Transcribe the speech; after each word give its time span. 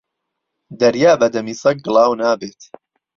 دەریا 0.79 1.11
بە 1.21 1.27
دەمی 1.33 1.55
سەگ 1.61 1.77
گڵاو 1.85 2.17
نابێت 2.21 2.61